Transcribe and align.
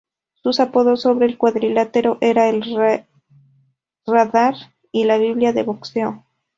Sus 0.41 0.59
apodos 0.59 1.01
sobre 1.03 1.27
el 1.27 1.37
cuadrilátero 1.37 2.17
eran 2.21 2.63
"El 2.63 3.05
Radar" 4.07 4.55
y 4.91 5.03
"La 5.03 5.19
Biblia 5.19 5.53
del 5.53 5.65
Boxeo". 5.67 6.25